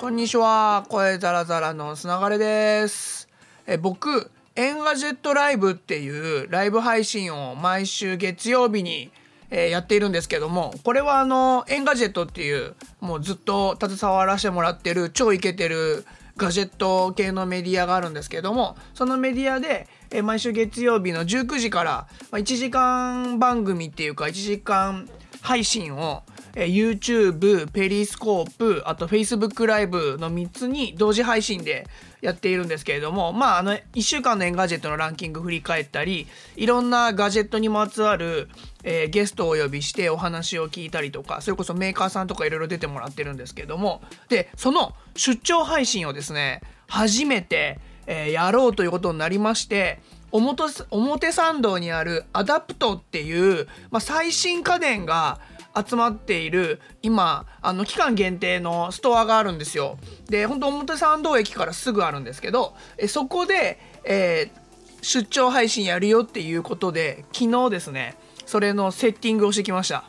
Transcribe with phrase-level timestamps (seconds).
[0.00, 0.84] こんにちは。
[0.88, 3.28] 声ザラザラのつながれです。
[3.64, 9.12] え僕 Engadget Live っていうライブ配信を毎週月曜日に、
[9.50, 16.04] えーやっているんですけどもこれはあの Engadget っていうもうずっと携わらせてもらってる超イケてる
[16.36, 25.08] ガジェット系のメディアがあるんですけどもそのメディアで、えー毎週月曜日の19時から、まあ、1時間番組っていうか1時間
[25.40, 26.22] 配信を、
[26.56, 31.86] え YouTube、 Periscope、あと Facebook ライブの3つに同時配信で
[32.20, 38.48] やっているんですけれども、まあ、あの、1週間の Engadget のランキング振り返ったり、いろんなガジェットにまつわる、
[38.82, 50.00] えーゲストをお呼びしてお話を聞いたりとか、それこそメーカーさんとかいろいろ出てもらってるんですけれども、で、その出張配信をですね、初めて、えーやろうということになりまして、
[50.32, 55.38] 表表参道にある adpt っていう、まあ、最新家電が
[55.76, 59.98] 集まっている今あの期間限定のストアがあるんですよ。
[60.28, 64.64] で本当表参道駅からすぐあるんですけどえそこで、えー
[65.04, 70.04] 出張配信やるよっていうことで昨日ですねそれのセッティングをしてきました。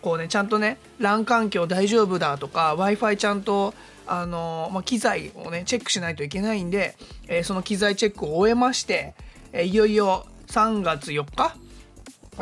[0.00, 3.74] こうねちゃんとね LAN 環境大丈夫だとか w i f i ちゃんと
[4.06, 9.14] あの、まあ、機材をねチェックしないといけないんで、えーその機材チェックを終えまして、
[9.52, 11.56] えーいよいよ3月4日、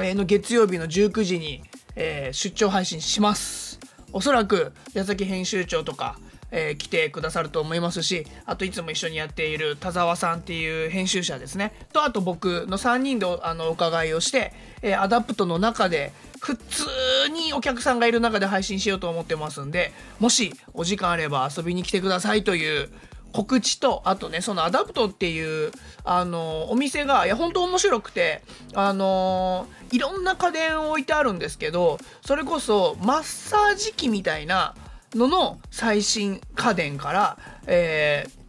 [0.03, 1.62] えの月曜日の19時に、
[1.97, 3.80] えー出張配信します。
[4.12, 6.19] おそらく矢崎編集長とか、
[6.50, 11.72] えー来てくださると思いますしあといつも一緒にやっている田沢さんっていう編集者ですね。
[11.92, 16.84] とあと僕の3人でおあのお伺いをして、えー adpt の中で普通
[17.33, 22.91] にお客さんがいる中で配信しようと思ってますんでもしお時間あれば遊びに来てくださいという
[23.36, 25.70] 告知とあとねその adpt っていう
[26.04, 28.40] あのお店がいや本当面白くて
[28.72, 34.74] あのいろんな家電を置いてあるんですけどそれこそマッサージ機みたいな
[35.14, 38.46] のの最新家電から、えー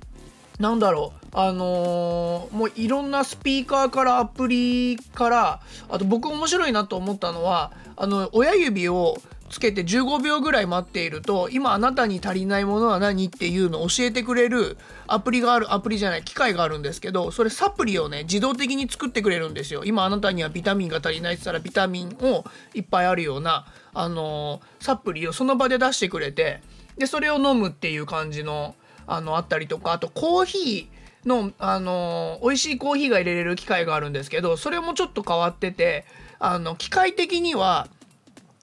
[0.58, 9.18] なんだろうあのーもういろんなスピーカーからアプリからあと僕面白いなと思ったのはあの親指を
[9.50, 14.78] つけて15秒ぐらい待っていると今あなたに足りないものは何っていうのを教えてくれる
[15.08, 19.84] アプリがあるアプリじゃない機械があるんですけどそれサプリをね自動的に作ってくれるんですよ。
[19.86, 22.44] 今あなたにはビタミンが足りないって言ったらビタミンを
[22.74, 26.62] いっぱいあるようなあのーサプリをその場で出してくれて
[26.98, 28.76] でそれを飲むっていう感じの
[29.06, 36.06] あのあったりとかあとコーヒーの、あの美味しいコーヒーが入れれる機械があるんですけどそれもちょっと変わってて
[36.40, 37.88] あの機械的には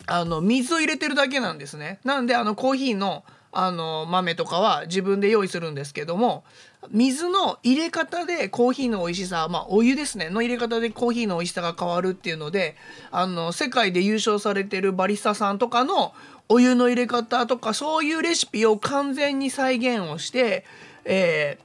[0.07, 1.99] あの水を入れてるだけなんですね。
[2.05, 3.25] なんであのコーヒーの
[3.57, 6.43] あの豆とかは自分で用意するんですけども
[6.91, 12.75] 水の入れ方でコーヒーの美味しさまあお湯ですねの入れ方でコーヒーの美味しさが変わるっていうので
[13.13, 16.15] あの世界で優勝されてるバリスタさんとかの
[16.49, 20.65] お湯の入れ方とかそういうレシピを完全に再現をして、
[21.05, 21.65] えー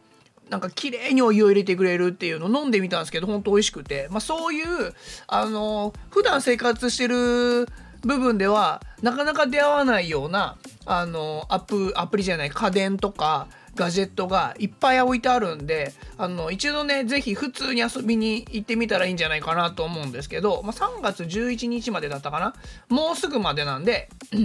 [0.49, 4.95] なんか綺麗にお湯を入れてくれるっていうのを飲んでみたんですけど本当美味しくて、まあ、そういう
[5.27, 7.67] あの普段生活してる
[8.01, 22.55] 部分ではなかなか出会わないようなあのアプアプリじゃない家電とかガジェットがいっぱい置いてあるんであの一度ねぜひ普通に遊びに行ってみたらいいんじゃないかなと思うんですけど、まあ、3月11日までだったかな？
[22.89, 24.09] もうすぐまでなんで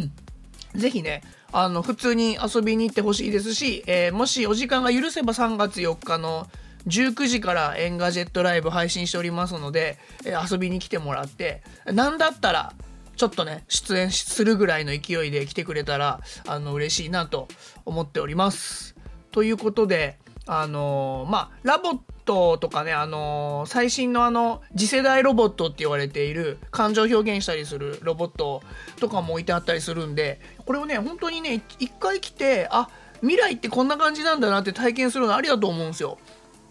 [0.75, 1.23] ぜひね、
[1.53, 6.49] あの、普通に遊びに行ってほしいですし、えーもしお時間が許せば3月4日の
[6.89, 12.73] 19時から Engadget Live 配信しておりますので、えー遊びに来てもらって、なんだったら、
[13.17, 17.49] ちょっとね、出演するぐらいの勢いで来てくれたら、あの、嬉しいなと
[17.85, 18.97] 思っております。
[19.31, 28.63] ということで、あのーまあ、 LOVOT とかね、あのー最新のあの、次世代ロボットって言われている感情表現したりするロボット
[29.01, 32.89] とかも置いてあったりするんで、これをね、本当にね、一回来て、あ、
[33.21, 36.19] 未来ってこんな感じなんだなって体験するのありだと思うんですよ。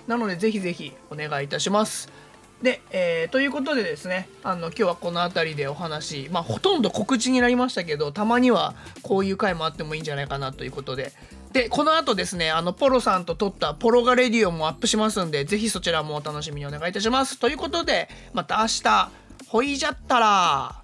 [0.05, 2.11] なので、ぜひぜひお願いいたします。
[2.63, 11.11] で、えーということでですねあの今日はこの辺りでお話まあほとんど告知になりましたけどたまにはこういう回もあってもいいんじゃないかなということで。
[11.51, 17.37] でこの後ですねあのポロさんと撮ったポロガレディオもアップしますんでぜひそちらもお楽しみにお願いいたします。
[17.37, 19.23] ということでまた明日。
[19.47, 20.82] ほいじゃったら。